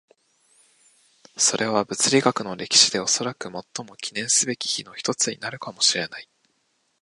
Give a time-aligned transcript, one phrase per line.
[1.37, 6.27] それは物理学の歴史でおそらく最も記念すべき日の一つになるかもしれない。